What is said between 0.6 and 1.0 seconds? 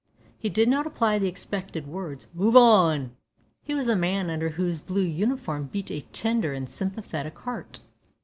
not